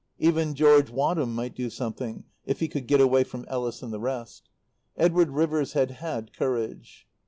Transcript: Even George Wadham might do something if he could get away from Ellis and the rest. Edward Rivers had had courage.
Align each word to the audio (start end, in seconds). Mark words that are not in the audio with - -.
Even 0.17 0.55
George 0.55 0.89
Wadham 0.89 1.35
might 1.35 1.53
do 1.53 1.69
something 1.69 2.23
if 2.43 2.59
he 2.59 2.67
could 2.67 2.87
get 2.87 2.99
away 2.99 3.23
from 3.23 3.45
Ellis 3.47 3.83
and 3.83 3.93
the 3.93 3.99
rest. 3.99 4.49
Edward 4.97 5.29
Rivers 5.29 5.73
had 5.73 5.91
had 5.91 6.33
courage. 6.33 7.07